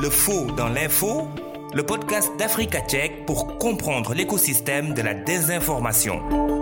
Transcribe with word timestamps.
Le 0.00 0.08
faux 0.08 0.46
dans 0.56 0.68
l'info, 0.68 1.28
le 1.74 1.84
podcast 1.84 2.30
d'Africa 2.38 2.80
Tchèque 2.80 3.26
pour 3.26 3.58
comprendre 3.58 4.14
l'écosystème 4.14 4.94
de 4.94 5.02
la 5.02 5.12
désinformation. 5.12 6.59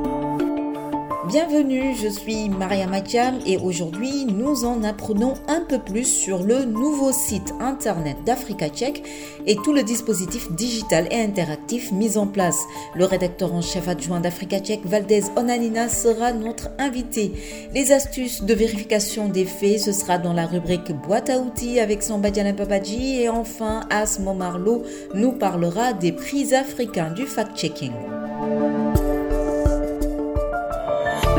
Bienvenue, 1.29 1.95
je 1.95 2.09
suis 2.09 2.49
Maria 2.49 2.87
Matiam 2.87 3.39
et 3.45 3.59
aujourd'hui 3.59 4.25
nous 4.25 4.65
en 4.65 4.83
apprenons 4.83 5.35
un 5.47 5.61
peu 5.61 5.79
plus 5.79 6.07
sur 6.07 6.43
le 6.43 6.65
nouveau 6.65 7.13
site 7.13 7.53
internet 7.61 8.17
d'Africa 8.25 8.71
Tchèque 8.71 9.03
et 9.47 9.57
tout 9.57 9.75
le 9.75 9.83
dispositif 9.83 10.51
digital 10.53 11.07
et 11.11 11.21
interactif 11.21 11.93
mis 11.93 12.17
en 12.17 12.27
place. 12.27 12.59
Le 12.95 13.05
rédacteur 13.05 13.53
en 13.53 13.61
chef 13.61 13.89
adjoint 13.89 14.21
d'Africa 14.21 14.59
Tchèque, 14.59 14.87
Valdez 14.87 15.25
Onanina, 15.37 15.91
sera 15.91 16.33
notre 16.33 16.71
invité. 16.79 17.33
Les 17.75 17.93
astuces 17.93 18.43
de 18.43 18.55
vérification 18.55 19.29
des 19.29 19.45
faits, 19.45 19.81
ce 19.81 19.93
sera 19.93 20.17
dans 20.17 20.33
la 20.33 20.47
rubrique 20.47 20.93
boîte 20.93 21.29
à 21.29 21.41
outils 21.41 21.79
avec 21.79 22.03
son 22.03 22.19
Badiana 22.21 22.55
Papadji 22.55 23.21
et 23.21 23.29
enfin 23.29 23.81
Asmo 23.91 24.33
Marlowe 24.33 24.83
nous 25.13 25.33
parlera 25.33 25.93
des 25.93 26.13
prix 26.13 26.55
africains 26.55 27.11
du 27.11 27.27
fact-checking. 27.27 27.93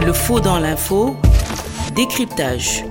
Le 0.01 0.13
faux 0.13 0.39
dans 0.39 0.59
l'info, 0.59 1.17
décryptage. 1.93 2.85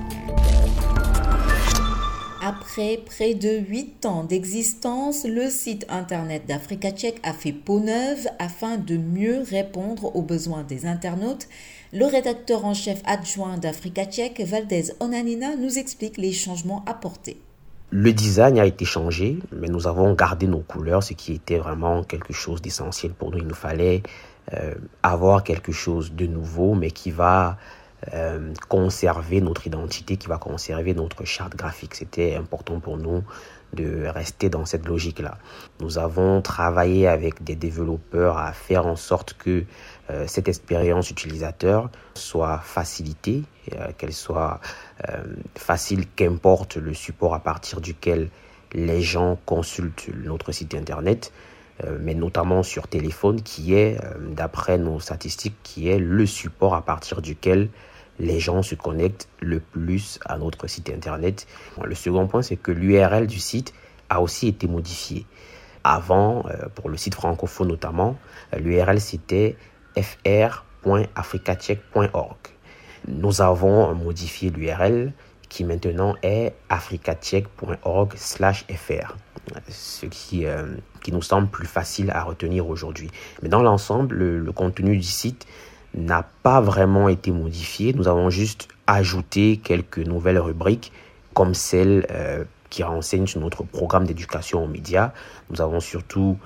Après 2.42 3.00
près 3.04 3.34
de 3.34 3.48
8 3.66 4.04
ans 4.04 4.24
d'existence, 4.24 5.24
le 5.24 5.48
site 5.48 5.86
internet 5.88 6.44
d'Africa 6.46 6.90
Tchèque 6.90 7.20
a 7.22 7.32
fait 7.32 7.52
peau 7.52 7.80
neuve 7.80 8.28
afin 8.38 8.76
de 8.76 8.98
mieux 8.98 9.42
répondre 9.48 10.14
aux 10.14 10.22
besoins 10.22 10.64
des 10.64 10.84
internautes. 10.84 11.48
Le 11.94 12.04
rédacteur 12.04 12.66
en 12.66 12.74
chef 12.74 13.00
adjoint 13.06 13.56
d'Africa 13.56 14.04
Tchèque, 14.04 14.40
Valdez 14.40 14.92
Onanina, 15.00 15.56
nous 15.56 15.78
explique 15.78 16.18
les 16.18 16.32
changements 16.32 16.84
apportés. 16.86 17.40
Le 17.90 18.12
design 18.12 18.58
a 18.58 18.66
été 18.66 18.84
changé, 18.84 19.38
mais 19.50 19.68
nous 19.68 19.86
avons 19.86 20.12
gardé 20.12 20.46
nos 20.46 20.60
couleurs, 20.60 21.02
ce 21.02 21.14
qui 21.14 21.32
était 21.32 21.56
vraiment 21.56 22.04
quelque 22.04 22.34
chose 22.34 22.60
d'essentiel 22.60 23.12
pour 23.12 23.30
nous. 23.30 23.38
Il 23.38 23.46
nous 23.46 23.54
fallait 23.54 24.02
euh, 24.54 24.74
avoir 25.02 25.44
quelque 25.44 25.72
chose 25.72 26.12
de 26.12 26.26
nouveau, 26.26 26.74
mais 26.74 26.90
qui 26.90 27.10
va 27.10 27.58
euh, 28.14 28.54
conserver 28.68 29.42
notre 29.42 29.66
identité, 29.66 30.16
qui 30.16 30.26
va 30.26 30.38
conserver 30.38 30.94
notre 30.94 31.24
charte 31.24 31.54
graphique. 31.54 31.94
C'était 31.94 32.34
important 32.34 32.80
pour 32.80 32.96
nous 32.96 33.24
de 33.74 34.06
rester 34.06 34.48
dans 34.48 34.64
cette 34.64 34.86
logique-là. 34.86 35.36
Nous 35.80 35.98
avons 35.98 36.40
travaillé 36.40 37.06
avec 37.08 37.44
des 37.44 37.56
développeurs 37.56 38.38
à 38.38 38.52
faire 38.52 38.86
en 38.86 38.96
sorte 38.96 39.34
que 39.34 39.64
euh, 40.08 40.24
cette 40.26 40.48
expérience 40.48 41.10
utilisateur 41.10 41.90
soit 42.14 42.58
facilitée, 42.58 43.42
qu'elle 43.98 44.14
soit 44.14 44.60
facile, 45.56 46.06
qu'importe 46.16 46.78
le 46.78 46.94
support 46.94 47.34
à 47.34 47.40
partir 47.40 47.82
duquel 47.82 48.30
les 48.72 49.02
gens 49.02 49.38
consultent 49.44 50.08
notre 50.24 50.52
site 50.52 50.74
internet. 50.74 51.32
Euh, 51.84 51.96
mais 52.00 52.14
notamment 52.14 52.64
sur 52.64 52.88
téléphone, 52.88 53.42
qui 53.42 53.74
est, 53.74 54.02
euh, 54.02 54.14
d'après 54.32 54.78
nos 54.78 54.98
statistiques, 54.98 55.54
qui 55.62 55.88
est 55.88 55.98
le 55.98 56.26
support 56.26 56.74
à 56.74 56.82
partir 56.82 57.22
duquel 57.22 57.68
les 58.18 58.40
gens 58.40 58.62
se 58.62 58.74
connectent 58.74 59.28
le 59.40 59.60
plus 59.60 60.18
à 60.26 60.38
notre 60.38 60.66
site 60.66 60.90
internet. 60.90 61.46
Le 61.82 61.94
second 61.94 62.26
point, 62.26 62.42
c'est 62.42 62.56
que 62.56 62.72
l'URL 62.72 63.28
du 63.28 63.38
site 63.38 63.72
a 64.08 64.20
aussi 64.20 64.48
été 64.48 64.66
modifié. 64.66 65.24
Avant, 65.84 66.44
euh, 66.46 66.66
pour 66.74 66.88
le 66.88 66.96
site 66.96 67.14
francophone 67.14 67.68
notamment, 67.68 68.16
l'URL 68.58 69.00
c'était 69.00 69.56
fr.africacheck.org. 69.96 72.36
Nous 73.06 73.40
avons 73.40 73.94
modifié 73.94 74.50
l'URL 74.50 75.12
qui 75.48 75.64
maintenant 75.64 76.14
est 76.22 76.54
africacheck.org/fr 76.68 79.16
ce 79.68 80.06
qui, 80.06 80.46
euh, 80.46 80.66
qui 81.02 81.12
nous 81.12 81.22
semble 81.22 81.48
plus 81.48 81.66
facile 81.66 82.10
à 82.10 82.22
retenir 82.22 82.68
aujourd'hui. 82.68 83.10
Mais 83.42 83.48
dans 83.48 83.62
l'ensemble, 83.62 84.16
le, 84.16 84.52
contenu 84.52 84.96
du 84.96 85.02
site 85.02 85.46
n'a 85.94 86.24
pas 86.42 86.60
vraiment 86.60 87.08
été 87.08 87.30
modifié. 87.30 87.92
Nous 87.92 88.08
avons 88.08 88.30
juste 88.30 88.68
ajouté 88.86 89.60
quelques 89.62 89.98
nouvelles 89.98 90.38
rubriques 90.38 90.92
comme 91.34 91.54
celle 91.54 92.06
euh, 92.10 92.44
qui 92.70 92.82
renseigne 92.82 93.26
sur 93.26 93.40
notre 93.40 93.62
programme 93.62 94.06
d'éducation 94.06 94.64
aux 94.64 94.68
médias. 94.68 95.12
Nous 95.50 95.60
avons 95.60 95.80
surtout 95.80 96.38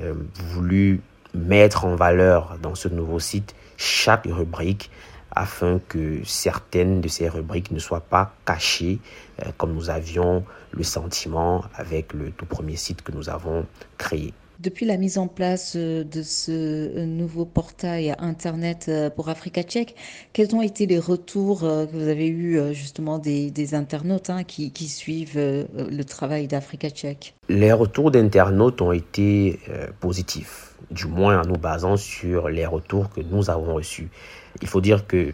euh, 0.00 0.14
voulu 0.34 1.00
mettre 1.34 1.84
en 1.84 1.94
valeur 1.94 2.56
dans 2.60 2.74
ce 2.74 2.88
nouveau 2.88 3.20
site 3.20 3.54
chaque 3.76 4.26
rubrique 4.26 4.90
afin 5.34 5.78
que 5.88 6.20
certaines 6.24 7.00
de 7.00 7.08
ces 7.08 7.28
rubriques 7.28 7.70
ne 7.70 7.78
soient 7.78 8.00
pas 8.00 8.32
cachées 8.44 8.98
euh, 9.42 9.50
comme 9.56 9.72
nous 9.74 9.90
avions 9.90 10.44
le 10.72 10.82
sentiment 10.82 11.64
avec 11.74 12.12
le 12.12 12.30
tout 12.30 12.46
premier 12.46 12.76
site 12.76 13.02
que 13.02 13.12
nous 13.12 13.28
avons 13.28 13.66
créé. 13.98 14.32
Depuis 14.60 14.84
la 14.84 14.98
mise 14.98 15.16
en 15.16 15.26
place 15.26 15.72
euh, 15.76 16.04
de 16.04 16.22
ce 16.22 16.52
euh, 16.52 17.06
nouveau 17.06 17.46
portail 17.46 18.14
Internet 18.18 18.90
pour 19.16 19.30
Africa 19.30 19.62
Tchèque, 19.62 19.94
quels 20.32 20.54
ont 20.54 20.60
été 20.60 20.86
les 20.86 20.98
retours 20.98 21.60
que 21.60 21.90
vous 21.90 22.08
avez 22.08 22.28
eus 22.28 22.74
justement 22.74 23.18
des, 23.18 23.74
internautes 23.74 24.30
hein, 24.30 24.44
qui, 24.44 24.70
suivent 24.88 25.38
le 25.38 26.02
travail 26.02 26.46
d'Africa 26.46 26.90
Tchèque 26.90 27.34
Les 27.48 27.72
retours 27.72 28.10
d'internautes 28.10 28.82
ont 28.82 28.92
été 28.92 29.58
positifs, 30.00 30.74
du 30.90 31.06
moins 31.06 31.42
en 31.42 31.46
nous 31.46 31.58
basant 31.58 31.96
sur 31.96 32.48
les 32.48 32.66
retours 32.66 33.10
que 33.10 33.20
nous 33.20 33.50
avons 33.50 33.74
reçus. 33.74 34.10
Il 34.62 34.68
faut 34.68 34.80
dire 34.80 35.06
que 35.06 35.16
euh, 35.16 35.32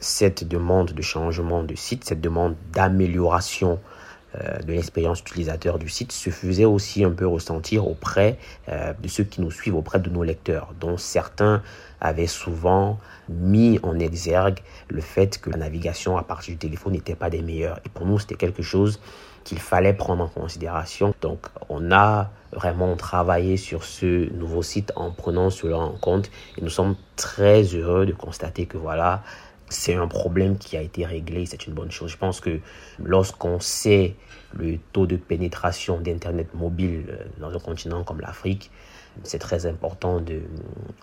cette 0.00 0.46
demande 0.46 0.92
de 0.92 1.02
changement 1.02 1.62
de 1.62 1.74
site, 1.74 2.04
cette 2.04 2.20
demande 2.20 2.54
d'amélioration 2.72 3.72
euh, 3.72 3.99
de 4.34 4.72
l'expérience 4.72 5.20
utilisateur 5.20 5.78
du 5.78 5.88
site 5.88 6.12
se 6.12 6.30
faisait 6.30 6.64
aussi 6.64 7.04
un 7.04 7.10
peu 7.10 7.26
ressentir 7.26 7.86
auprès 7.86 8.38
euh, 8.68 8.92
de 9.00 9.08
ceux 9.08 9.24
qui 9.24 9.40
nous 9.40 9.50
suivent, 9.50 9.76
auprès 9.76 9.98
de 9.98 10.08
nos 10.10 10.22
lecteurs, 10.22 10.72
dont 10.80 10.96
certains 10.96 11.62
avaient 12.00 12.26
souvent 12.26 12.98
mis 13.28 13.78
en 13.82 13.98
exergue 13.98 14.60
le 14.88 15.00
fait 15.00 15.38
que 15.38 15.50
la 15.50 15.56
navigation 15.56 16.16
à 16.16 16.22
partir 16.22 16.54
du 16.54 16.58
téléphone 16.58 16.92
n'était 16.92 17.14
pas 17.14 17.30
des 17.30 17.42
meilleures. 17.42 17.80
Et 17.84 17.88
pour 17.88 18.06
nous, 18.06 18.18
c'était 18.18 18.36
quelque 18.36 18.62
chose 18.62 19.00
qu'il 19.44 19.58
fallait 19.58 19.94
prendre 19.94 20.24
en 20.24 20.28
considération. 20.28 21.14
Donc, 21.20 21.46
on 21.68 21.90
a 21.92 22.30
vraiment 22.52 22.96
travaillé 22.96 23.56
sur 23.56 23.84
ce 23.84 24.30
nouveau 24.32 24.62
site 24.62 24.92
en 24.96 25.10
prenant 25.10 25.50
cela 25.50 25.78
en 25.78 25.92
compte 25.92 26.30
et 26.58 26.62
nous 26.62 26.70
sommes 26.70 26.96
très 27.16 27.62
heureux 27.62 28.06
de 28.06 28.12
constater 28.12 28.66
que 28.66 28.76
voilà, 28.76 29.22
c'est 29.70 29.94
un 29.94 30.08
problème 30.08 30.58
qui 30.58 30.76
a 30.76 30.82
été 30.82 31.06
réglé, 31.06 31.46
c'est 31.46 31.66
une 31.66 31.72
bonne 31.72 31.90
chose. 31.90 32.10
Je 32.10 32.16
pense 32.16 32.40
que 32.40 32.60
lorsqu'on 33.02 33.60
sait 33.60 34.14
le 34.52 34.78
taux 34.92 35.06
de 35.06 35.16
pénétration 35.16 36.00
d'Internet 36.00 36.48
mobile 36.54 37.04
euh, 37.08 37.24
dans 37.38 37.54
un 37.54 37.58
continent 37.60 38.04
comme 38.04 38.20
l'Afrique, 38.20 38.70
c'est 39.22 39.38
très 39.38 39.66
important 39.66 40.20
de, 40.20 40.42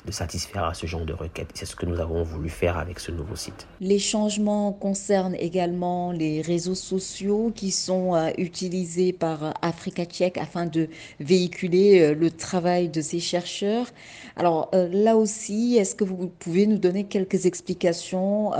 satisfaire 0.09 0.63
à 0.63 0.73
ce 0.73 0.87
genre 0.87 1.05
de 1.05 1.13
requêtes. 1.13 1.49
C'est 1.53 1.65
ce 1.65 1.75
que 1.75 1.85
nous 1.85 1.99
avons 1.99 2.23
voulu 2.23 2.49
faire 2.49 2.77
avec 2.77 2.99
ce 2.99 3.11
nouveau 3.11 3.35
site. 3.35 3.67
Les 3.81 3.99
changements 3.99 4.71
concernent 4.71 5.35
également 5.35 6.11
les 6.11 6.41
réseaux 6.41 6.75
sociaux 6.75 7.51
qui 7.53 7.71
sont 7.71 8.15
euh, 8.15 8.29
utilisés 8.37 9.13
par 9.13 9.53
Africa 9.61 10.05
Tchèque 10.05 10.37
afin 10.37 10.65
de 10.65 10.89
véhiculer 11.19 12.01
euh, 12.01 12.15
le 12.15 12.31
travail 12.31 12.89
de 12.89 13.01
ces 13.01 13.19
chercheurs. 13.19 13.87
Alors 14.35 14.69
euh, 14.73 14.87
là 14.91 15.17
aussi, 15.17 15.75
est-ce 15.77 15.93
que 15.93 16.03
vous 16.03 16.31
pouvez 16.39 16.67
nous 16.67 16.77
donner 16.77 17.03
quelques 17.03 17.45
explications 17.45 18.51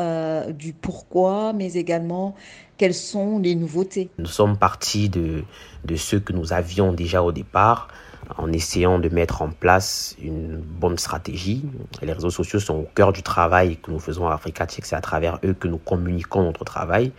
du 0.49 0.73
pourquoi, 0.73 1.53
mais 1.53 1.73
également 1.73 2.35
quelles 2.77 2.93
sont 2.93 3.39
les 3.39 3.55
nouveautés? 3.55 4.09
Nous 4.17 4.25
sommes 4.25 4.57
partis 4.57 5.09
de, 5.09 5.43
de 5.85 5.95
ce 5.95 6.15
que 6.15 6.33
nous 6.33 6.53
avions 6.53 6.93
déjà 6.93 7.23
au 7.23 7.31
départ 7.31 7.87
en 8.35 8.51
essayant 8.51 8.99
de 8.99 9.09
mettre 9.09 9.41
en 9.41 9.49
place 9.49 10.15
une 10.21 10.57
bonne 10.57 10.97
stratégie. 10.97 11.63
Les 12.01 12.11
réseaux 12.11 12.29
sociaux 12.29 12.59
sont 12.59 12.75
au 12.75 12.87
cœur 12.93 13.13
du 13.13 13.23
travail 13.23 13.77
que 13.77 13.91
nous 13.91 13.99
faisons 13.99 14.27
à 14.27 14.33
Africa 14.33 14.65
Tchèque. 14.65 14.85
C'est 14.85 14.95
à 14.95 15.01
travers 15.01 15.39
eux 15.45 15.53
que 15.53 15.67
nous 15.67 15.77
communiquons 15.77 16.43
notre 16.43 16.65
travail. 16.65 17.11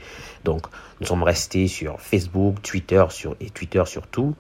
Donc, 0.45 0.67
nous 1.01 1.07
sommes 1.07 1.23
restés 1.23 1.69
sur 1.69 2.01
Facebook, 2.01 2.61
Twitter 2.63 3.05
sur, 3.09 3.37
et 3.41 3.51
Twitter 3.51 3.83
surtout 3.87 4.35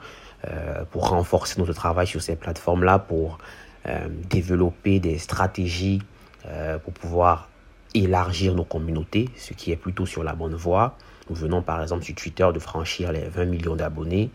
euh, 0.46 0.84
pour 0.90 1.08
renforcer 1.08 1.58
notre 1.58 1.72
travail 1.72 2.06
sur 2.06 2.22
ces 2.22 2.36
plateformes-là, 2.36 2.98
pour 2.98 3.38
euh, 3.86 4.08
développer 4.28 5.00
des 5.00 5.18
stratégies 5.18 6.00
euh, 6.46 6.78
pour 6.78 6.92
pouvoir 6.92 7.48
élargir 7.94 8.54
nos 8.54 8.64
communautés, 8.64 9.30
ce 9.36 9.54
qui 9.54 9.72
est 9.72 9.76
plutôt 9.76 10.06
sur 10.06 10.22
la 10.22 10.34
bonne 10.34 10.54
voie. 10.54 10.96
Nous 11.30 11.36
venons 11.36 11.62
par 11.62 11.82
exemple 11.82 12.04
sur 12.04 12.14
Twitter 12.14 12.46
de 12.52 12.58
franchir 12.58 13.12
les 13.12 13.24
20 13.24 13.46
millions 13.46 13.76
d'abonnés. 13.76 14.30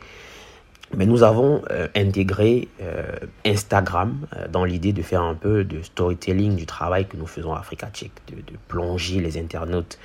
Mais 0.95 1.05
nous 1.05 1.23
avons 1.23 1.61
euh, 1.71 1.87
intégré 1.95 2.67
euh, 2.81 3.03
Instagram 3.45 4.27
euh, 4.35 4.47
dans 4.47 4.63
l'idée 4.63 4.93
de 4.93 5.01
faire 5.01 5.21
un 5.21 5.33
peu 5.33 5.63
de 5.63 5.81
storytelling 5.81 6.55
du 6.55 6.65
travail 6.65 7.07
que 7.07 7.17
nous 7.17 7.25
faisons 7.25 7.53
à 7.53 7.59
Africa 7.59 7.89
Tchèque, 7.91 8.11
de, 8.27 8.35
de 8.35 8.57
plonger 8.67 9.19
les 9.19 9.37
internautes 9.37 9.97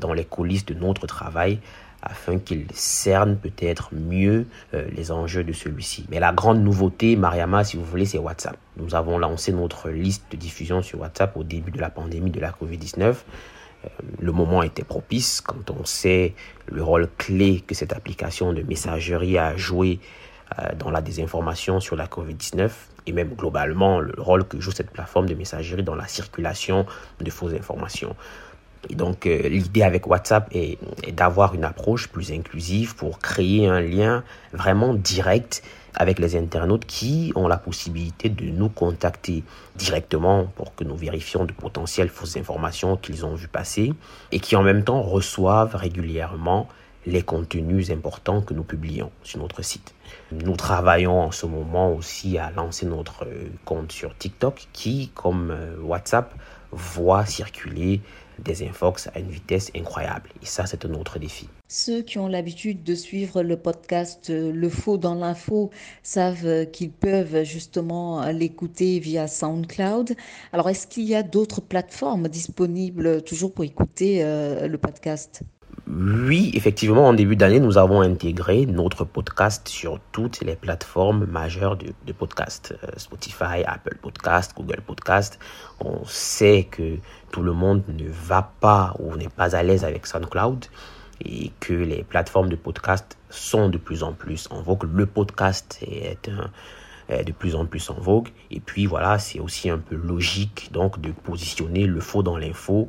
dans 0.00 0.12
les 0.12 0.24
coulisses 0.24 0.64
de 0.66 0.74
notre 0.74 1.06
travail 1.06 1.58
afin 2.02 2.38
qu'ils 2.38 2.66
cernent 2.72 3.36
peut-être 3.36 3.90
mieux 3.92 4.46
les 4.72 5.10
enjeux 5.10 5.42
de 5.42 5.52
celui-ci. 5.52 6.06
Mais 6.10 6.20
la 6.20 6.32
grande 6.32 6.62
nouveauté, 6.62 7.16
Mariama, 7.16 7.64
si 7.64 7.76
vous 7.76 7.84
voulez, 7.84 8.06
c'est 8.06 8.18
WhatsApp. 8.18 8.56
Nous 8.76 8.94
avons 8.94 9.18
lancé 9.18 9.52
notre 9.52 9.90
liste 9.90 10.24
de 10.30 10.36
diffusion 10.36 10.82
sur 10.82 11.00
WhatsApp 11.00 11.36
au 11.36 11.44
début 11.44 11.70
de 11.70 11.80
la 11.80 11.90
pandémie 11.90 12.30
de 12.30 12.40
la 12.40 12.50
COVID-19. 12.50 13.14
Le 14.20 14.32
moment 14.32 14.62
était 14.62 14.84
propice 14.84 15.40
quand 15.40 15.70
on 15.70 15.84
sait 15.84 16.34
le 16.66 16.82
rôle 16.82 17.08
clé 17.18 17.62
que 17.66 17.74
cette 17.74 17.92
application 17.92 18.52
de 18.52 18.62
messagerie 18.62 19.38
a 19.38 19.56
joué 19.56 20.00
dans 20.78 20.90
la 20.90 21.00
désinformation 21.00 21.80
sur 21.80 21.96
la 21.96 22.06
COVID-19 22.06 22.70
et 23.06 23.12
même 23.12 23.34
globalement 23.34 24.00
le 24.00 24.14
rôle 24.18 24.44
que 24.44 24.60
joue 24.60 24.70
cette 24.70 24.90
plateforme 24.90 25.28
de 25.28 25.34
messagerie 25.34 25.82
dans 25.82 25.94
la 25.94 26.06
circulation 26.06 26.86
de 27.20 27.30
fausses 27.30 27.54
informations. 27.54 28.14
Donc 28.90 29.26
euh, 29.26 29.48
l'idée 29.48 29.82
avec 29.82 30.06
WhatsApp 30.06 30.48
est, 30.52 30.78
d'avoir 31.12 31.54
une 31.54 31.64
approche 31.64 32.08
plus 32.08 32.32
inclusive 32.32 32.94
pour 32.96 33.18
créer 33.18 33.66
un 33.66 33.80
lien 33.80 34.24
vraiment 34.52 34.94
direct 34.94 35.62
avec 35.94 36.18
les 36.18 36.36
internautes 36.36 36.86
qui 36.86 37.32
ont 37.36 37.46
la 37.46 37.56
possibilité 37.56 38.28
de 38.28 38.44
nous 38.46 38.68
contacter 38.68 39.44
directement 39.76 40.46
pour 40.56 40.74
que 40.74 40.84
nous 40.84 40.96
vérifions 40.96 41.44
de 41.44 41.52
potentielles 41.52 42.08
fausses 42.08 42.36
informations 42.36 42.96
qu'ils 42.96 43.24
ont 43.24 43.34
vues 43.34 43.48
passer 43.48 43.92
et 44.32 44.40
qui 44.40 44.56
en 44.56 44.62
même 44.62 44.82
temps 44.82 45.02
reçoivent 45.02 45.76
régulièrement 45.76 46.68
les 47.06 47.22
contenus 47.22 47.90
importants 47.90 48.40
que 48.40 48.54
nous 48.54 48.64
publions 48.64 49.10
sur 49.22 49.38
notre 49.38 49.62
site. 49.62 49.94
Nous 50.32 50.56
travaillons 50.56 51.20
en 51.20 51.30
ce 51.30 51.46
moment 51.46 51.92
aussi 51.92 52.38
à 52.38 52.50
lancer 52.50 52.86
notre 52.86 53.26
compte 53.64 53.92
sur 53.92 54.16
TikTok 54.16 54.68
qui, 54.72 55.10
comme 55.14 55.50
euh, 55.50 55.76
WhatsApp, 55.82 56.34
voit 56.72 57.26
circuler 57.26 58.00
des 58.38 58.66
infox 58.66 59.08
à 59.14 59.18
une 59.18 59.30
vitesse 59.30 59.70
incroyable. 59.76 60.30
Et 60.42 60.46
ça, 60.46 60.66
c'est 60.66 60.84
un 60.84 60.94
autre 60.94 61.18
défi. 61.18 61.48
Ceux 61.68 62.02
qui 62.02 62.18
ont 62.18 62.28
l'habitude 62.28 62.82
de 62.82 62.94
suivre 62.94 63.42
le 63.42 63.56
podcast 63.56 64.30
euh, 64.30 64.52
Le 64.52 64.68
Faux 64.68 64.98
dans 64.98 65.14
l'info 65.14 65.70
savent 66.02 66.46
euh, 66.46 66.64
qu'ils 66.64 66.90
peuvent 66.90 67.42
justement 67.44 68.26
l'écouter 68.30 68.98
via 68.98 69.26
SoundCloud. 69.26 70.14
Alors, 70.52 70.68
est-ce 70.68 70.86
qu'il 70.86 71.04
y 71.04 71.14
a 71.14 71.22
d'autres 71.22 71.60
plateformes 71.60 72.28
disponibles 72.28 73.22
toujours 73.22 73.52
pour 73.52 73.64
écouter 73.64 74.22
le 74.22 74.76
podcast? 74.76 75.42
Oui, 75.86 76.50
effectivement, 76.54 77.08
en 77.08 77.12
début 77.12 77.36
d'année, 77.36 77.60
nous 77.60 77.76
avons 77.76 78.00
intégré 78.00 78.64
notre 78.64 79.04
podcast 79.04 79.68
sur 79.68 80.00
toutes 80.12 80.40
les 80.40 80.56
plateformes 80.56 81.26
majeures 81.26 81.76
de, 81.76 82.12
podcast. 82.12 82.74
Euh, 82.84 82.88
Spotify, 82.96 83.62
Apple 83.66 83.98
Podcast, 84.00 84.54
Google 84.56 84.80
Podcast. 84.80 85.38
On 85.80 86.02
sait 86.06 86.68
que 86.70 86.96
tout 87.32 87.42
le 87.42 87.52
monde 87.52 87.82
ne 87.88 88.08
va 88.08 88.50
pas 88.60 88.94
ou 88.98 89.14
n'est 89.16 89.28
pas 89.28 89.54
à 89.54 89.62
l'aise 89.62 89.84
avec 89.84 90.06
SoundCloud 90.06 90.64
et 91.22 91.52
que 91.60 91.74
les 91.74 92.02
plateformes 92.02 92.48
de 92.48 92.56
podcast 92.56 93.18
sont 93.28 93.68
de 93.68 93.76
plus 93.76 94.02
en 94.02 94.14
plus 94.14 94.48
en 94.50 94.62
vogue. 94.62 94.88
Le 94.90 95.04
podcast 95.04 95.78
est 95.82 96.30
de 97.10 97.32
plus 97.32 97.54
en 97.54 97.66
plus 97.66 97.90
en 97.90 98.00
vogue. 98.00 98.28
Et 98.50 98.60
puis 98.60 98.86
voilà, 98.86 99.18
c'est 99.18 99.38
aussi 99.38 99.68
un 99.68 99.78
peu 99.78 99.96
logique 99.96 100.70
donc 100.72 100.98
de 100.98 101.12
positionner 101.12 101.84
le 101.84 102.00
faux 102.00 102.22
dans 102.22 102.38
l'info 102.38 102.88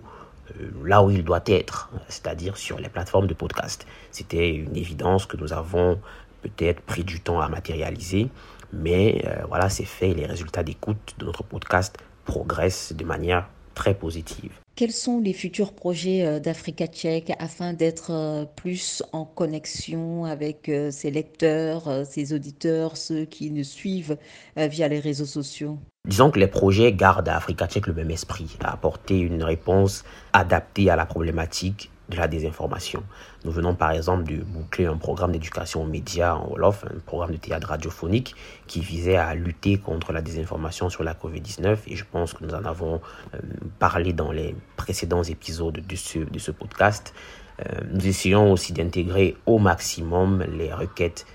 là 0.84 1.04
où 1.04 1.10
il 1.10 1.24
doit 1.24 1.44
être, 1.48 1.90
c'est-à-dire 2.08 2.58
sur 2.58 2.80
les 2.80 2.90
plateformes 2.90 3.28
de 3.28 3.34
podcast. 3.34 3.86
C'était 4.12 4.50
une 4.50 4.76
évidence 4.76 5.26
que 5.26 5.38
nous 5.38 5.54
avons 5.54 6.00
peut-être 6.42 6.82
pris 6.82 7.04
du 7.04 7.20
temps 7.20 7.42
à 7.42 7.50
matérialiser, 7.50 8.30
mais 8.72 9.24
euh, 9.26 9.46
voilà, 9.48 9.70
c'est 9.70 9.86
fait 9.86 10.14
les 10.14 10.26
résultats 10.26 10.64
d'écoute 10.64 11.16
de 11.18 11.26
notre 11.26 11.44
podcast 11.44 11.98
progressent 12.26 12.94
de 12.94 13.04
manière 13.04 13.48
très 13.74 13.94
positive. 13.94 14.52
Quels 14.76 14.92
sont 14.92 15.22
les 15.22 15.32
futurs 15.32 15.72
projets 15.72 16.26
euh, 16.26 16.40
d'Africa 16.40 16.88
Tchèque 16.88 17.32
afin 17.40 17.72
d'être 17.72 18.46
plus 18.58 19.04
en 19.14 19.24
connexion 19.24 20.26
avec 20.26 20.70
ses 20.92 21.12
lecteurs, 21.12 22.06
ses 22.06 22.34
auditeurs, 22.34 22.98
ceux 22.98 23.24
qui 23.24 23.52
nous 23.52 23.64
suivent 23.64 24.18
via 24.58 24.88
les 24.88 25.00
réseaux 25.00 25.26
sociaux? 25.26 25.80
Disons 26.06 26.30
que 26.30 26.40
les 26.40 26.48
projets 26.48 26.92
gardent 26.92 27.30
à 27.30 27.38
Africa 27.38 27.68
Tchèque 27.68 27.88
le 27.88 27.94
même 27.94 28.12
esprit, 28.12 28.58
à 28.64 28.74
apporter 28.74 29.18
une 29.18 29.44
réponse 29.44 30.04
adaptée 30.34 30.90
à 30.90 30.96
la 30.96 31.06
problématique 31.06 31.90
de 32.10 32.18
la 32.18 32.28
désinformation. 32.28 33.04
Nous 33.44 33.52
venons 33.52 33.76
par 33.76 33.92
exemple 33.92 34.24
de 34.24 34.44
boucler 34.44 34.86
un 34.86 34.98
programme 34.98 35.32
d'éducation 35.32 35.84
aux 35.84 35.88
médias 35.88 36.36
en 36.36 36.48
Wolof, 36.50 36.86
un 36.86 37.00
programme 37.06 37.32
de 37.32 37.38
théâtre 37.38 37.70
radiophonique 37.70 38.36
qui 38.68 38.80
visait 38.80 39.16
à 39.16 39.34
lutter 39.36 39.78
contre 39.78 40.14
la 40.14 40.22
désinformation 40.22 40.90
sur 40.90 41.04
la 41.04 41.14
COVID-19 41.14 41.78
et 41.88 41.96
je 41.96 42.06
pense 42.10 42.34
que 42.34 42.44
nous 42.44 42.54
en 42.54 42.64
avons 42.66 43.02
euh, 43.34 43.40
parlé 43.80 44.14
dans 44.14 44.32
les 44.32 44.56
précédents 44.76 45.24
épisodes 45.24 45.82
de 45.86 45.96
ce, 45.96 46.20
de 46.20 46.40
ce 46.40 46.52
podcast. 46.52 47.14
Euh, 47.60 47.80
nous 47.92 48.06
essayons 48.06 48.52
aussi 48.52 48.74
d'intégrer 48.74 49.36
au 49.46 49.60
maximum 49.60 50.44
les 50.44 50.74
requêtes 50.74 51.26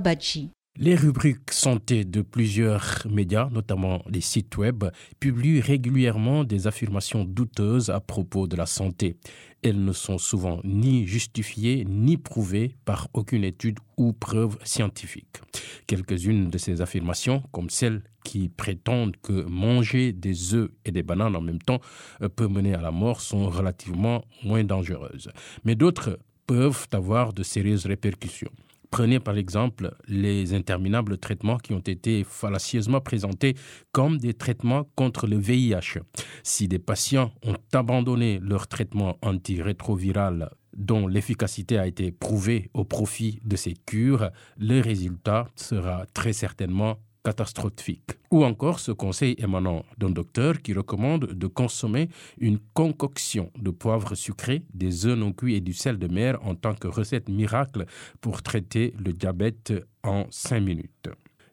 Bachi. 0.00 0.50
Les 0.80 0.94
rubriques 0.94 1.50
santé 1.50 2.04
de 2.04 2.22
plusieurs 2.22 3.04
médias, 3.10 3.48
notamment 3.50 4.00
les 4.08 4.20
sites 4.20 4.56
web, 4.58 4.84
publient 5.18 5.60
régulièrement 5.60 6.44
des 6.44 6.68
affirmations 6.68 7.24
douteuses 7.24 7.90
à 7.90 7.98
propos 7.98 8.46
de 8.46 8.54
la 8.54 8.66
santé. 8.66 9.16
Elles 9.62 9.84
ne 9.84 9.92
sont 9.92 10.18
souvent 10.18 10.60
ni 10.62 11.04
justifiées 11.04 11.84
ni 11.84 12.16
prouvées 12.16 12.76
par 12.84 13.08
aucune 13.12 13.42
étude 13.42 13.80
ou 13.96 14.12
preuve 14.12 14.56
scientifique. 14.62 15.40
Quelques-unes 15.88 16.48
de 16.48 16.58
ces 16.58 16.80
affirmations, 16.80 17.42
comme 17.50 17.70
celles 17.70 18.04
qui 18.22 18.48
prétendent 18.48 19.16
que 19.20 19.48
manger 19.48 20.12
des 20.12 20.54
œufs 20.54 20.70
et 20.84 20.92
des 20.92 21.02
bananes 21.02 21.34
en 21.34 21.40
même 21.40 21.60
temps 21.60 21.80
peut 22.36 22.46
mener 22.46 22.74
à 22.74 22.80
la 22.80 22.92
mort, 22.92 23.20
sont 23.20 23.50
relativement 23.50 24.24
moins 24.44 24.62
dangereuses. 24.62 25.28
Mais 25.64 25.74
d'autres 25.74 26.20
peuvent 26.46 26.86
avoir 26.92 27.32
de 27.32 27.42
sérieuses 27.42 27.86
répercussions. 27.86 28.52
Prenez 28.90 29.20
par 29.20 29.36
exemple 29.36 29.94
les 30.06 30.54
interminables 30.54 31.18
traitements 31.18 31.58
qui 31.58 31.74
ont 31.74 31.80
été 31.80 32.24
fallacieusement 32.24 33.00
présentés 33.00 33.54
comme 33.92 34.18
des 34.18 34.34
traitements 34.34 34.88
contre 34.94 35.26
le 35.26 35.36
VIH. 35.36 36.00
Si 36.42 36.68
des 36.68 36.78
patients 36.78 37.30
ont 37.42 37.56
abandonné 37.72 38.40
leur 38.42 38.66
traitement 38.66 39.16
antirétroviral 39.22 40.50
dont 40.76 41.06
l'efficacité 41.06 41.78
a 41.78 41.86
été 41.86 42.12
prouvée 42.12 42.70
au 42.72 42.84
profit 42.84 43.40
de 43.44 43.56
ces 43.56 43.74
cures, 43.74 44.30
le 44.58 44.80
résultat 44.80 45.48
sera 45.56 46.06
très 46.14 46.32
certainement 46.32 46.98
Ou 48.30 48.44
encore 48.44 48.80
ce 48.80 48.92
conseil 48.92 49.34
émanant 49.38 49.84
d'un 49.96 50.10
docteur 50.10 50.60
qui 50.60 50.74
recommande 50.74 51.26
de 51.26 51.46
consommer 51.46 52.08
une 52.38 52.58
concoction 52.74 53.50
de 53.58 53.70
poivre 53.70 54.14
sucré, 54.14 54.62
des 54.74 55.06
œufs 55.06 55.18
non 55.18 55.32
cuits 55.32 55.56
et 55.56 55.60
du 55.60 55.72
sel 55.72 55.98
de 55.98 56.08
mer 56.08 56.38
en 56.44 56.54
tant 56.54 56.74
que 56.74 56.88
recette 56.88 57.28
miracle 57.28 57.86
pour 58.20 58.42
traiter 58.42 58.94
le 58.98 59.12
diabète 59.12 59.72
en 60.02 60.26
5 60.30 60.60
minutes. 60.60 61.08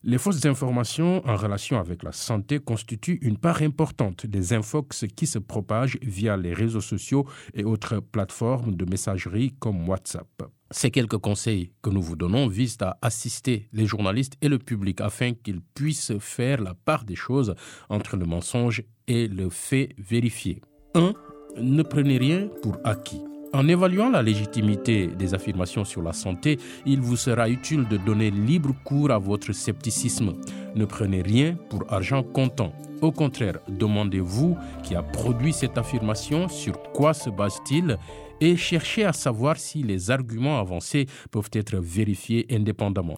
Les 0.07 0.19
fausses 0.19 0.45
informations 0.45 1.27
en 1.27 1.35
relation 1.35 1.79
avec 1.79 2.03
la 2.03 2.11
santé 2.11 2.59
constituent 2.59 3.17
une 3.23 3.39
part 3.39 3.63
importante 3.63 4.27
des 4.27 4.53
infox 4.53 5.05
qui 5.15 5.25
se 5.25 5.39
propagent 5.39 5.97
via 6.03 6.37
les 6.37 6.53
réseaux 6.53 6.79
sociaux 6.79 7.25
et 7.55 7.63
autres 7.63 8.01
plateformes 8.01 8.75
de 8.75 8.85
messagerie 8.85 9.55
comme 9.57 9.89
WhatsApp. 9.89 10.43
Ces 10.69 10.91
quelques 10.91 11.17
conseils 11.17 11.71
que 11.81 11.89
nous 11.89 12.03
vous 12.03 12.15
donnons 12.15 12.47
visent 12.47 12.77
à 12.81 12.99
assister 13.01 13.67
les 13.73 13.87
journalistes 13.87 14.37
et 14.43 14.47
le 14.47 14.59
public 14.59 15.01
afin 15.01 15.33
qu'ils 15.33 15.61
puissent 15.61 16.13
faire 16.19 16.61
la 16.61 16.75
part 16.75 17.03
des 17.03 17.15
choses 17.15 17.55
entre 17.89 18.15
le 18.15 18.27
mensonge 18.27 18.83
et 19.07 19.27
le 19.27 19.49
fait 19.49 19.89
vérifié. 19.97 20.61
1. 20.93 21.13
Ne 21.57 21.81
prenez 21.81 22.19
rien 22.19 22.47
pour 22.61 22.77
acquis. 22.83 23.23
En 23.55 23.69
évaluant 23.69 24.09
la 24.09 24.21
légitimité 24.21 25.07
des 25.07 25.33
affirmations 25.33 25.85
sur 25.85 26.01
la 26.01 26.11
santé, 26.11 26.59
il 26.85 26.99
vous 26.99 27.15
sera 27.15 27.47
utile 27.47 27.87
de 27.87 27.95
donner 27.95 28.29
libre 28.29 28.75
cours 28.83 29.11
à 29.11 29.17
votre 29.17 29.53
scepticisme. 29.53 30.33
Ne 30.75 30.83
prenez 30.83 31.21
rien 31.21 31.55
pour 31.69 31.85
argent 31.87 32.21
comptant. 32.21 32.73
Au 33.01 33.13
contraire, 33.13 33.59
demandez-vous 33.69 34.57
qui 34.83 34.93
a 34.93 35.01
produit 35.01 35.53
cette 35.53 35.77
affirmation, 35.77 36.49
sur 36.49 36.83
quoi 36.91 37.13
se 37.13 37.29
base-t-il 37.29 37.97
et 38.41 38.57
cherchez 38.57 39.05
à 39.05 39.13
savoir 39.13 39.55
si 39.55 39.83
les 39.83 40.11
arguments 40.11 40.59
avancés 40.59 41.05
peuvent 41.31 41.51
être 41.53 41.77
vérifiés 41.77 42.45
indépendamment. 42.51 43.15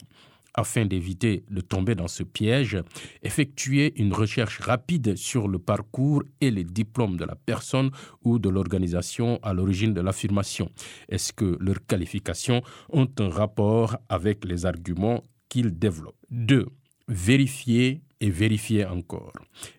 Afin 0.60 0.86
d'éviter 0.86 1.44
de 1.52 1.62
tomber 1.62 1.94
dans 1.94 2.08
ce 2.08 2.24
piège, 2.24 2.80
effectuez 3.22 3.94
une 4.02 4.12
recherche 4.12 4.60
rapide 4.60 5.16
sur 5.16 5.48
le 5.48 5.60
parcours 5.60 6.24
et 6.42 6.50
les 6.50 6.64
diplômes 6.64 7.16
de 7.16 7.26
la 7.26 7.36
personne 7.36 7.92
ou 8.24 8.40
de 8.40 8.50
l'organisation 8.50 9.40
à 9.44 9.54
l'origine 9.54 9.94
de 9.94 10.02
l'affirmation. 10.02 10.72
Est-ce 11.10 11.32
que 11.32 11.58
leurs 11.60 11.86
qualifications 11.86 12.64
ont 12.90 13.08
un 13.20 13.30
rapport 13.30 13.98
avec 14.10 14.46
les 14.46 14.66
arguments 14.66 15.22
qu'ils 15.48 15.78
développent? 15.78 16.16
2. 16.32 16.66
Vérifiez 17.08 18.02
et 18.20 18.30
vérifiez 18.30 18.86
encore. 18.86 19.34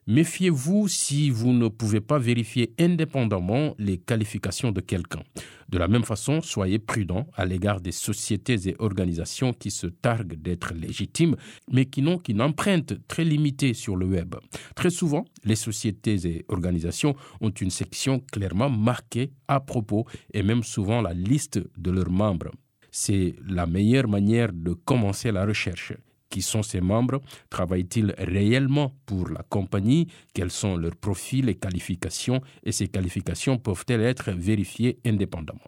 Méfiez-vous 0.06 0.88
si 0.88 1.30
vous 1.30 1.52
ne 1.52 1.68
pouvez 1.68 2.00
pas 2.00 2.18
vérifier 2.18 2.74
indépendamment 2.78 3.74
les 3.78 3.98
qualifications 3.98 4.72
de 4.72 4.80
quelqu'un. 4.80 5.22
De 5.68 5.78
la 5.78 5.88
même 5.88 6.04
façon, 6.04 6.40
soyez 6.40 6.78
prudent 6.78 7.26
à 7.34 7.44
l'égard 7.44 7.80
des 7.80 7.92
sociétés 7.92 8.68
et 8.68 8.76
organisations 8.78 9.52
qui 9.52 9.70
se 9.70 9.86
targuent 9.86 10.40
d'être 10.40 10.72
légitimes, 10.72 11.36
mais 11.70 11.86
qui 11.86 12.00
n'ont 12.00 12.18
qu'une 12.18 12.40
empreinte 12.40 12.94
très 13.06 13.24
limitée 13.24 13.74
sur 13.74 13.96
le 13.96 14.06
web. 14.06 14.34
Très 14.74 14.90
souvent, 14.90 15.24
les 15.44 15.56
sociétés 15.56 16.26
et 16.26 16.44
organisations 16.48 17.14
ont 17.40 17.50
une 17.50 17.70
section 17.70 18.20
clairement 18.20 18.70
marquée 18.70 19.30
à 19.46 19.60
propos 19.60 20.06
et 20.32 20.42
même 20.42 20.62
souvent 20.62 21.02
la 21.02 21.12
liste 21.12 21.60
de 21.76 21.90
leurs 21.90 22.10
membres. 22.10 22.50
C'est 22.90 23.34
la 23.46 23.66
meilleure 23.66 24.08
manière 24.08 24.52
de 24.52 24.72
commencer 24.72 25.30
la 25.30 25.44
recherche. 25.44 25.92
Qui 26.30 26.42
sont 26.42 26.62
ses 26.62 26.80
membres? 26.80 27.20
Travaillent-ils 27.50 28.14
réellement 28.18 28.94
pour 29.06 29.28
la 29.28 29.42
compagnie? 29.42 30.08
Quels 30.34 30.50
sont 30.50 30.76
leurs 30.76 30.96
profils 30.96 31.48
et 31.48 31.54
qualifications? 31.54 32.42
Et 32.64 32.72
ces 32.72 32.88
qualifications 32.88 33.58
peuvent-elles 33.58 34.02
être 34.02 34.30
vérifiées 34.32 34.98
indépendamment? 35.06 35.60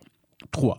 3. 0.50 0.78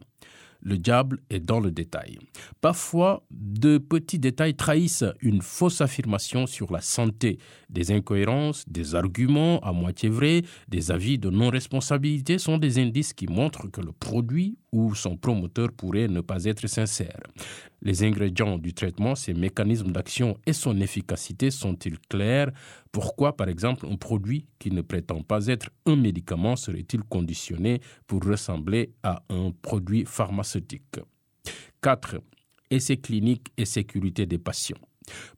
Le 0.62 0.78
diable 0.78 1.20
est 1.30 1.40
dans 1.40 1.60
le 1.60 1.72
détail. 1.72 2.20
Parfois, 2.62 3.24
de 3.32 3.78
petits 3.78 4.20
détails 4.20 4.56
trahissent 4.56 5.06
une 5.22 5.42
fausse 5.42 5.82
affirmation 5.82 6.46
sur 6.46 6.72
la 6.72 6.82
santé, 6.82 7.40
des 7.70 7.92
incohérences, 7.92 8.64
des 8.68 8.94
arguments 8.96 9.60
à 9.62 9.72
moitié 9.72 10.10
vrais, 10.10 10.44
des 10.68 10.92
avis 10.92 11.18
de 11.18 11.30
non-responsabilité 11.30 12.38
sont 12.38 12.58
des 12.58 12.80
indices 12.80 13.14
qui 13.14 13.28
montrent 13.28 13.68
que 13.72 13.82
le 13.82 13.92
produit 13.92 14.58
ou 14.72 14.96
son 14.96 15.18
promoteur 15.18 15.72
pourrait 15.72 16.08
ne 16.08 16.22
pas 16.22 16.46
être 16.46 16.68
sincère. 16.68 17.20
Les 17.82 18.04
ingrédients 18.04 18.58
du 18.58 18.74
traitement, 18.74 19.16
ses 19.16 19.34
mécanismes 19.34 19.92
d'action 19.92 20.38
et 20.46 20.54
son 20.54 20.80
efficacité 20.80 21.50
sont-ils 21.50 22.00
clairs? 22.00 22.52
Pourquoi, 22.92 23.36
par 23.36 23.50
exemple, 23.50 23.88
un 23.90 23.96
produit 23.96 24.46
qui 24.60 24.70
ne 24.70 24.82
prétend 24.82 25.24
pas 25.24 25.48
être 25.48 25.70
un 25.86 25.96
médicament 25.96 26.56
serait-il 26.56 27.02
conditionné 27.04 27.82
pour 28.06 28.24
ressembler 28.24 28.94
à 29.02 29.24
un 29.30 29.52
produit 29.62 30.06
pharmaceutique? 30.06 30.51
4. 31.82 32.22
Essais 32.70 32.98
cliniques 32.98 33.48
et 33.58 33.66
sécurité 33.66 34.26
des 34.26 34.38
patients. 34.38 34.78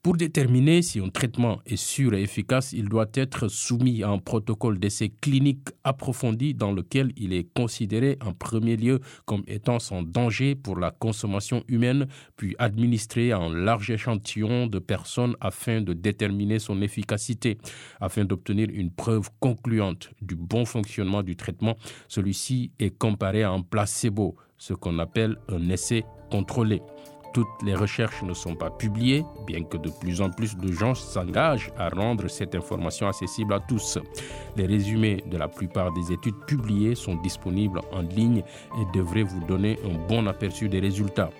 Pour 0.02 0.18
déterminer 0.18 0.82
si 0.82 1.00
un 1.00 1.10
traitement 1.10 1.62
est 1.66 1.78
sûr 1.78 2.14
et 2.14 2.22
efficace, 2.22 2.74
il 2.74 2.90
doit 2.90 3.10
être 3.14 3.48
soumis 3.48 4.04
à 4.04 4.10
un 4.10 4.20
protocole 4.20 4.78
d'essai 4.78 5.10
clinique 5.10 5.70
approfondi 5.84 6.54
dans 6.54 6.72
lequel 6.72 7.14
il 7.16 7.34
est 7.34 7.48
considéré 7.54 8.18
en 8.22 8.34
premier 8.34 8.76
lieu 8.76 9.00
comme 9.26 9.44
étant 9.48 9.80
sans 9.80 10.04
danger 10.04 10.56
pour 10.56 10.78
la 10.78 10.92
consommation 10.92 11.64
humaine, 11.68 12.08
puis 12.36 12.56
administré 12.60 13.32
à 13.32 13.38
un 13.38 13.54
large 13.54 13.90
échantillon 13.90 14.68
de 14.68 14.80
personnes 14.80 15.36
afin 15.40 15.82
de 15.82 15.94
déterminer 15.94 16.60
son 16.60 16.82
efficacité. 16.82 17.58
Afin 18.02 18.26
d'obtenir 18.26 18.68
une 18.70 18.92
preuve 18.92 19.30
concluante 19.40 20.12
du 20.22 20.36
bon 20.36 20.66
fonctionnement 20.66 21.24
du 21.24 21.36
traitement, 21.36 21.78
celui-ci 22.10 22.72
est 22.80 22.98
comparé 22.98 23.44
à 23.44 23.52
un 23.52 23.62
placebo, 23.62 24.36
ce 24.64 24.74
qu'on 24.74 24.98
appelle 25.00 25.36
un 25.50 25.70
essai 25.70 26.06
contrôlé. 26.32 26.82
Toutes 27.34 27.64
les 27.66 27.76
recherches 27.76 28.24
ne 28.24 28.34
sont 28.34 28.56
pas 28.56 28.70
publiées, 28.70 29.26
bien 29.46 29.64
que 29.64 29.76
de 29.76 29.90
plus 29.90 30.22
en 30.22 30.30
plus 30.30 30.56
de 30.56 30.72
gens 30.72 30.96
s'engagent 30.96 31.70
à 31.78 31.90
rendre 31.90 32.30
cette 32.30 32.56
information 32.56 33.08
accessible 33.10 33.54
à 33.56 33.60
tous. 33.60 33.98
Les 34.56 34.66
résumés 34.66 35.22
de 35.30 35.36
la 35.36 35.50
plupart 35.50 35.92
des 35.92 36.14
études 36.14 36.40
publiées 36.48 36.96
sont 36.96 37.16
disponibles 37.16 37.82
en 37.92 38.04
ligne 38.04 38.44
et 38.80 38.98
devraient 38.98 39.24
vous 39.24 39.44
donner 39.46 39.78
un 39.84 39.98
bon 40.08 40.28
aperçu 40.28 40.70
des 40.70 40.80
résultats. 40.80 41.32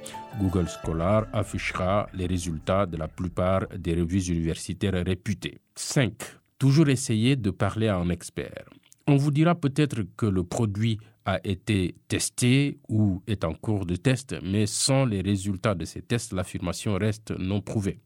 Google 0.42 0.68
Scholar 0.68 1.26
affichera 1.32 2.08
les 2.14 2.26
résultats 2.26 2.86
de 2.86 2.98
la 2.98 3.08
plupart 3.08 3.68
des 3.78 3.94
revues 3.94 4.28
universitaires 4.34 5.02
réputées. 5.06 5.60
5. 5.76 6.12
Toujours 6.60 6.90
essayer 6.90 7.38
de 7.38 7.52
parler 7.52 7.88
à 7.88 7.96
un 7.98 8.10
expert. 8.10 8.66
On 9.06 9.18
vous 9.18 9.32
dira 9.32 9.54
peut-être 9.56 10.04
que 10.16 10.26
le 10.26 10.44
produit 10.44 10.98
a 11.26 11.40
été 11.44 11.96
testé 12.08 12.80
ou 12.88 13.22
est 13.28 13.44
en 13.44 13.54
cours 13.54 13.86
de 13.86 13.98
test, 13.98 14.36
mais 14.44 14.66
sans 14.66 15.06
les 15.06 15.22
résultats 15.22 15.76
de 15.76 15.84
ces 15.84 16.02
tests, 16.02 16.32
l'affirmation 16.32 16.94
reste 16.96 17.32
non 17.38 17.60
prouvée. 17.60 18.00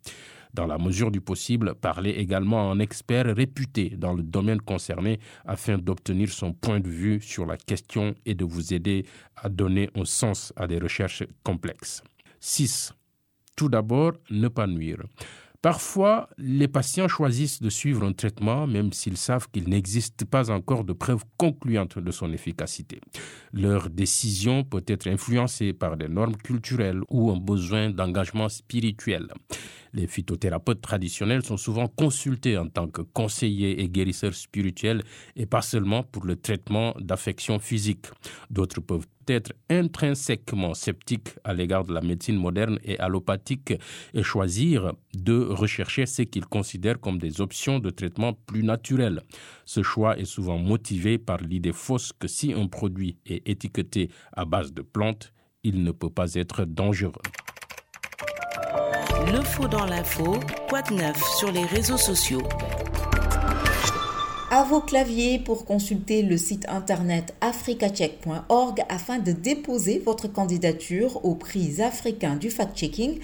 Dans 0.54 0.66
la 0.66 0.80
mesure 0.80 1.12
du 1.12 1.22
possible, 1.22 1.76
parlez 1.76 2.12
également 2.12 2.70
à 2.70 2.74
un 2.74 2.80
expert 2.80 3.26
réputé 3.26 3.90
dans 3.96 4.14
le 4.14 4.24
domaine 4.24 4.60
concerné 4.60 5.20
afin 5.46 5.78
d'obtenir 5.78 6.30
son 6.30 6.52
point 6.52 6.80
de 6.80 6.90
vue 6.90 7.22
sur 7.22 7.46
la 7.46 7.58
question 7.58 8.16
et 8.26 8.34
de 8.34 8.44
vous 8.46 8.74
aider 8.74 9.06
à 9.36 9.50
donner 9.50 9.92
un 9.94 10.06
sens 10.06 10.52
à 10.56 10.66
des 10.66 10.80
recherches 10.80 11.24
complexes. 11.44 12.02
6. 12.40 12.94
Tout 13.56 13.70
d'abord, 13.70 14.14
ne 14.32 14.48
pas 14.48 14.66
nuire. 14.66 15.04
Parfois, 15.62 16.30
les 16.38 16.68
patients 16.68 17.08
choisissent 17.08 17.62
de 17.62 17.70
suivre 17.70 18.06
un 18.06 18.14
traitement 18.14 18.68
même 18.68 18.94
s'ils 18.94 19.18
savent 19.18 19.48
qu'il 19.52 19.68
n'existe 19.70 20.26
pas 20.26 20.52
encore 20.52 20.84
de 20.84 20.94
preuves 20.94 21.24
concluantes 21.38 21.98
de 21.98 22.12
son 22.12 22.32
efficacité. 22.32 23.02
Leur 23.54 23.90
décision 23.90 24.64
peut 24.64 24.84
être 24.88 25.08
influencée 25.08 25.74
par 25.74 25.98
des 25.98 26.08
normes 26.08 26.38
culturelles 26.38 27.02
ou 27.10 27.32
un 27.32 27.38
besoin 27.38 27.90
d'engagement 27.90 28.50
spirituel. 28.50 29.28
Les 29.94 30.06
phytothérapeutes 30.06 30.82
traditionnels 30.82 31.44
sont 31.44 31.58
souvent 31.58 31.88
consultés 31.88 32.58
en 32.58 32.68
tant 32.68 32.88
que 32.88 33.02
conseillers 33.02 33.82
et 33.82 33.90
guérisseurs 33.90 34.36
spirituels 34.36 35.04
et 35.36 35.48
pas 35.48 35.64
seulement 35.64 36.04
pour 36.04 36.26
le 36.26 36.36
traitement 36.36 36.94
d'affections 37.00 37.58
physiques. 37.60 38.08
D'autres 38.52 38.82
peuvent 38.82 39.08
être 39.28 39.54
intrinsèquement 39.70 40.74
sceptiques 40.74 41.30
à 41.44 41.54
l'égard 41.54 41.84
de 41.84 41.94
la 41.94 42.02
médecine 42.02 42.38
moderne 42.38 42.80
et 42.84 42.98
allopathique 43.00 43.74
et 44.14 44.24
choisir 44.24 44.94
de 45.14 45.38
rechercher 45.40 46.06
ce 46.06 46.24
qu'ils 46.24 46.46
considèrent 46.46 47.00
comme 47.00 47.18
des 47.18 47.42
options 47.42 47.80
de 47.80 47.90
traitement 47.90 48.34
plus 48.34 48.64
naturelles. 48.64 49.22
Ce 49.66 49.84
choix 49.84 50.18
est 50.18 50.26
souvent 50.26 50.58
motivé 50.58 51.18
par 51.18 51.38
l'idée 51.38 51.74
fausse 51.74 52.12
que 52.18 52.28
si 52.28 52.54
un 52.54 52.68
produit 52.68 53.18
est 53.26 53.48
étiqueté 53.48 54.10
à 54.34 54.46
base 54.46 54.74
de 54.74 54.82
plantes, 54.82 55.34
il 55.64 55.84
ne 55.84 55.92
peut 55.92 56.10
pas 56.10 56.34
être 56.36 56.66
dangereux. 56.66 57.14
Le 59.32 59.44
faux 59.44 59.68
dans 59.68 59.86
l'info, 59.86 60.40
quoi 60.70 60.82
de 60.84 60.94
neuf 60.94 61.22
sur 61.38 61.52
les 61.52 61.66
réseaux 61.66 61.98
sociaux 61.98 62.44
à 64.50 64.64
vos 64.64 64.80
claviers 64.80 65.40
pour 65.40 65.66
consulter 65.66 66.22
le 66.22 66.38
site 66.38 66.66
internet 66.70 67.36
africacheck.org 67.42 68.82
afin 68.88 69.20
de 69.20 69.34
déposer 69.34 70.02
votre 70.06 70.32
candidature 70.32 71.26
au 71.26 71.36
prix 71.36 71.82
africain 71.82 72.36
du 72.36 72.50
fact-checking. 72.50 73.20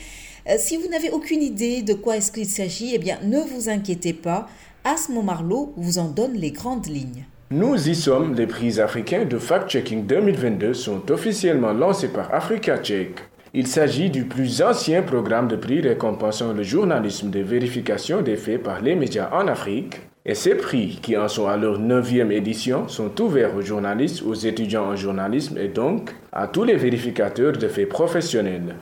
Euh, 0.50 0.56
si 0.58 0.76
vous 0.76 0.90
n'avez 0.90 1.12
aucune 1.12 1.42
idée 1.42 1.82
de 1.82 1.94
quoi 1.94 2.18
est-ce 2.18 2.44
s'agit, 2.44 2.94
eh 2.94 2.98
bien 2.98 3.20
ne 3.24 3.40
vous 3.40 3.70
inquiétez 3.70 4.12
pas, 4.12 4.50
Asmo 4.84 5.22
Marlowe 5.22 5.74
vous 5.78 5.98
en 5.98 6.10
donne 6.10 6.34
les 6.34 6.52
grandes 6.52 6.88
lignes. 6.88 7.26
Nous 7.52 7.88
y 7.88 7.96
sommes, 7.96 8.36
les 8.36 8.48
prix 8.48 8.82
africains 8.82 9.24
de 9.24 9.38
fact-checking 9.38 10.06
2022 10.06 10.74
sont 10.74 11.10
officiellement 11.10 11.72
lancés 11.72 12.10
par 12.10 12.34
AfricaCheck. 12.34 13.20
Il 13.54 13.68
s'agit 13.68 14.10
du 14.10 14.26
plus 14.26 14.62
ancien 14.62 15.04
programme 15.04 15.48
de 15.48 15.56
prix 15.56 15.80
récompensant 15.80 16.52
le 16.52 16.64
journalisme 16.64 17.30
de 17.30 17.40
vérification 17.40 18.22
des 18.22 18.36
faits 18.36 18.62
par 18.62 18.82
les 18.82 18.96
médias 18.96 19.30
en 19.32 19.48
Afrique 19.48 20.02
et 20.26 20.36
ces 20.36 20.56
prix, 20.56 21.00
qui 21.02 21.18
en 21.18 21.28
sont 21.28 21.48
à 21.48 21.58
leur 21.58 21.80
neuvième 21.80 22.32
édition, 22.32 22.88
sont 22.88 23.20
ouverts 23.22 23.56
aux 23.56 23.62
journalistes, 23.62 24.24
aux 24.24 24.34
étudiants 24.34 24.86
en 24.86 24.96
journalisme 24.96 25.58
et 25.58 25.68
donc 25.68 26.16
à 26.32 26.48
tous 26.48 26.64
les 26.64 26.78
vérificateurs 26.78 27.54
de 27.54 27.68
faits 27.68 27.90
professionnels. 27.90 28.76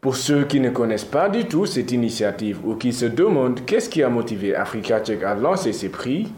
Pour 0.00 0.14
ceux 0.16 0.44
qui 0.44 0.60
ne 0.60 0.70
connaissent 0.70 1.04
pas 1.04 1.28
du 1.28 1.46
tout 1.46 1.66
cette 1.66 1.90
initiative 1.90 2.60
ou 2.64 2.76
qui 2.76 2.92
se 2.92 3.06
demandent 3.06 3.64
qu'est-ce 3.64 3.88
qui 3.88 4.02
a 4.04 4.08
motivé 4.08 4.54
Africa 4.54 5.00
Tech 5.00 5.22
à 5.24 5.34
lancer 5.34 5.72
ces 5.72 5.88
prix, 5.88 6.28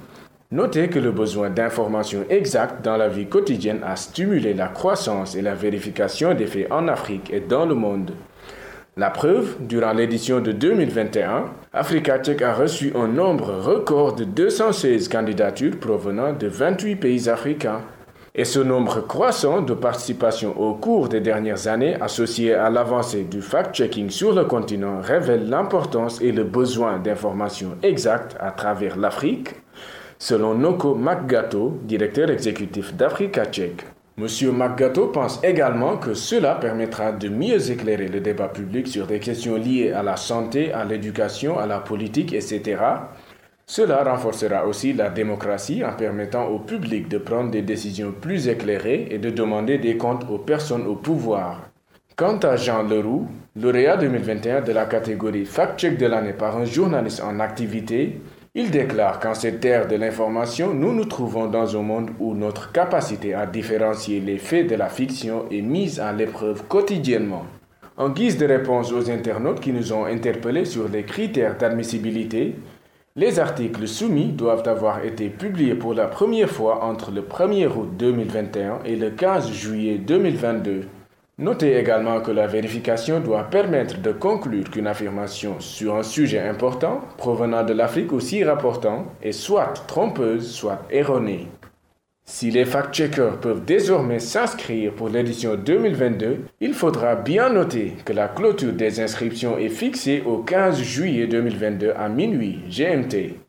notez 0.51 0.89
que 0.89 1.01
le 1.01 1.11
besoin 1.11 1.51
d'informations 1.51 2.25
exactes 2.31 2.83
dans 2.83 2.97
la 2.97 3.09
vie 3.09 3.27
quotidienne 3.27 3.83
a 3.85 3.97
stimulé 3.97 4.55
la 4.55 4.69
croissance 4.69 5.35
et 5.35 5.43
la 5.43 5.55
vérification 5.55 6.33
des 6.33 6.47
faits 6.47 6.73
en 6.73 6.89
Afrique 6.89 7.31
et 7.31 7.41
dans 7.41 7.67
le 7.67 7.75
monde. 7.75 8.13
La 8.99 9.11
preuve, 9.11 9.57
durant 9.61 9.93
l'édition 9.93 10.41
de 10.41 10.53
2021, 10.53 11.51
Africa 11.75 12.19
Tech 12.19 12.41
a 12.41 12.55
reçu 12.55 12.95
un 12.95 13.09
nombre 13.09 13.53
record 13.53 14.15
de 14.15 14.25
216 14.25 15.09
candidatures 15.09 15.79
provenant 15.79 16.33
de 16.33 16.47
28 16.47 16.97
pays 16.97 17.29
africains. 17.29 17.83
Et 18.35 18.47
ce 18.47 18.59
nombre 18.59 19.07
croissant 19.07 19.61
de 19.61 19.75
participations 19.75 20.59
au 20.59 20.73
cours 20.73 21.11
des 21.11 21.21
dernières 21.21 21.69
années, 21.69 21.95
associé 22.01 22.55
à 22.55 22.71
l'avancée 22.71 23.25
du 23.25 23.43
fact-checking 23.43 24.09
sur 24.09 24.35
le 24.35 24.47
continent, 24.47 25.03
révèle 25.03 25.47
l'importance 25.47 26.23
et 26.23 26.33
le 26.33 26.45
besoin 26.45 26.99
d'informations 26.99 27.77
exactes 27.83 28.35
à 28.41 28.51
travers 28.51 28.97
l'Afrique, 28.97 29.57
selon 30.19 30.55
Noko 30.55 30.95
McGato, 30.95 31.79
directeur 31.83 32.31
exécutif 32.31 32.95
d'Africa 32.95 33.45
Tchèque. 33.45 33.85
Monsieur 34.19 34.51
McGato 34.51 35.09
pense 35.09 35.39
également 35.45 35.99
que 35.99 36.15
cela 36.15 36.55
permettra 36.55 37.13
de 37.13 37.29
mieux 37.29 37.71
éclairer 37.71 38.09
le 38.09 38.21
débat 38.21 38.49
public 38.49 38.89
sur 38.89 39.07
des 39.07 39.19
questions 39.21 39.57
liées 39.57 39.93
à 39.93 40.03
la 40.03 40.17
santé, 40.17 40.73
à 40.73 40.87
l'éducation, 40.87 41.59
à 41.59 41.67
la 41.67 41.81
politique, 41.81 42.33
etc., 42.33 42.79
cela 43.67 44.05
renforcera 44.05 44.65
aussi 44.65 44.95
la 44.95 45.11
démocratie 45.11 45.85
en 45.85 45.93
permettant 45.93 46.47
au 46.47 46.61
public 46.61 47.09
de 47.09 47.19
prendre 47.19 47.51
des 47.51 47.61
décisions 47.61 48.13
plus 48.13 48.49
éclairées 48.49 49.09
et 49.11 49.19
de 49.19 49.29
demander 49.29 49.77
des 49.77 49.99
comptes 49.99 50.25
aux 50.31 50.39
personnes 50.39 50.87
au 50.87 50.95
pouvoir. 50.95 51.69
Quant 52.15 52.39
à 52.39 52.57
Jean 52.57 52.85
Leroux, 52.85 53.29
lauréat 53.55 53.99
2021 53.99 54.63
de 54.63 54.73
la 54.73 54.87
catégorie 54.87 55.45
Fact-Check 55.45 55.99
de 55.99 56.07
l'année 56.07 56.33
par 56.33 56.57
un 56.57 56.65
journaliste 56.65 57.23
en 57.23 57.41
activité, 57.41 58.19
il 58.59 58.71
déclare 58.71 59.21
qu'en 59.21 59.35
cette 59.35 59.63
ère 59.67 59.87
de 59.87 59.97
l'information, 59.97 60.73
nous 60.73 60.95
nous 60.95 61.05
trouvons 61.05 61.47
dans 61.47 61.77
un 61.77 61.83
monde 61.83 62.11
où 62.19 62.35
notre 62.35 62.73
capacité 62.73 63.35
à 63.35 63.45
différencier 63.45 64.19
les 64.19 64.39
faits 64.39 64.67
de 64.67 64.75
la 64.77 64.89
fiction 64.89 65.45
est 65.51 65.61
mise 65.61 66.01
à 66.01 66.11
l'épreuve 66.15 66.63
quotidiennement. 66.67 67.45
En 67.99 68.09
guise 68.09 68.39
de 68.39 68.47
réponse 68.47 68.93
aux 68.93 69.11
internautes 69.11 69.61
qui 69.61 69.75
nous 69.75 69.93
ont 69.93 70.07
interpellés 70.07 70.65
sur 70.65 70.89
les 70.89 71.03
critères 71.03 71.59
d'admissibilité, 71.59 72.55
les 73.15 73.39
articles 73.39 73.87
soumis 73.87 74.33
doivent 74.33 74.67
avoir 74.67 75.05
été 75.05 75.29
publiés 75.29 75.75
pour 75.75 75.93
la 75.93 76.07
première 76.07 76.51
fois 76.51 76.83
entre 76.83 77.11
le 77.11 77.21
1er 77.21 77.67
août 77.67 77.91
2021 77.99 78.79
et 78.87 78.97
le 78.97 79.11
15 79.11 79.53
juillet 79.53 79.99
2022. 79.99 80.85
Notez 81.39 81.77
également 81.77 82.23
que 82.23 82.31
la 82.31 82.47
vérification 82.47 83.21
doit 83.21 83.45
permettre 83.45 84.01
de 84.01 84.11
conclure 84.11 84.71
qu'une 84.71 84.87
affirmation 84.87 85.61
sur 85.61 85.95
un 85.95 86.03
sujet 86.03 86.41
important 86.41 87.03
provenant 87.19 87.63
de 87.63 87.75
l'Afrique 87.75 88.15
aussi 88.15 88.43
rapportant 88.43 89.05
est 89.23 89.33
soit 89.33 89.75
trompeuse, 89.87 90.51
soit 90.51 90.81
erronée. 90.91 91.49
Si 92.25 92.51
les 92.51 92.65
fact-checkers 92.65 93.39
peuvent 93.39 93.67
désormais 93.67 94.19
s'inscrire 94.19 94.95
pour 94.95 95.11
l'édition 95.11 95.57
2022, 95.57 96.39
il 96.63 96.73
faudra 96.73 97.17
bien 97.17 97.51
noter 97.51 97.93
que 98.07 98.15
la 98.15 98.29
clôture 98.29 98.73
des 98.73 98.99
inscriptions 99.01 99.59
est 99.59 99.69
fixée 99.69 100.23
au 100.25 100.39
15 100.39 100.81
juillet 100.81 101.27
2022 101.27 101.93
à 101.99 102.09
minuit 102.09 102.63
GMT. 102.71 103.46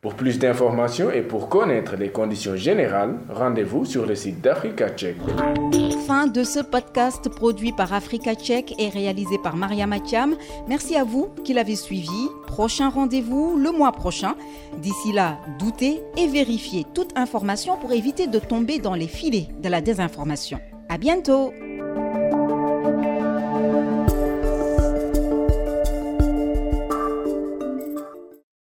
Pour 0.00 0.14
plus 0.14 0.38
d'informations 0.38 1.10
et 1.10 1.20
pour 1.20 1.50
connaître 1.50 1.94
les 1.94 2.08
conditions 2.08 2.56
générales, 2.56 3.18
rendez-vous 3.28 3.84
sur 3.84 4.06
le 4.06 4.14
site 4.14 4.40
d'Africa 4.40 4.88
Check. 4.88 5.16
Fin 6.06 6.26
de 6.26 6.42
ce 6.42 6.60
podcast 6.60 7.28
produit 7.28 7.72
par 7.72 7.92
Africa 7.92 8.34
Check 8.34 8.74
et 8.78 8.88
réalisé 8.88 9.36
par 9.42 9.56
Maria 9.56 9.86
Matiam. 9.86 10.36
Merci 10.66 10.96
à 10.96 11.04
vous 11.04 11.28
qui 11.44 11.52
l'avez 11.52 11.76
suivi. 11.76 12.28
Prochain 12.46 12.88
rendez-vous 12.88 13.58
le 13.58 13.72
mois 13.72 13.92
prochain. 13.92 14.36
D'ici 14.78 15.12
là, 15.12 15.38
doutez 15.58 16.00
et 16.16 16.28
vérifiez 16.28 16.86
toute 16.94 17.14
information 17.18 17.76
pour 17.76 17.92
éviter 17.92 18.26
de 18.26 18.38
tomber 18.38 18.78
dans 18.78 18.94
les 18.94 19.06
filets 19.06 19.48
de 19.62 19.68
la 19.68 19.82
désinformation. 19.82 20.60
À 20.88 20.96
bientôt! 20.96 21.52